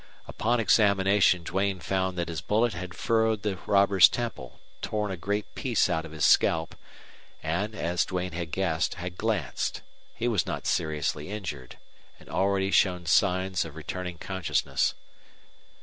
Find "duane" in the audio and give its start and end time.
1.43-1.79, 8.03-8.31